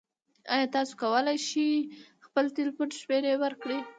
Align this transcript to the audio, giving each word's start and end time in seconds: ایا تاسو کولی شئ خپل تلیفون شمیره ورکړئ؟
ایا 0.53 0.67
تاسو 0.75 0.93
کولی 1.01 1.35
شئ 1.49 1.71
خپل 2.25 2.45
تلیفون 2.57 2.87
شمیره 2.99 3.33
ورکړئ؟ 3.43 3.79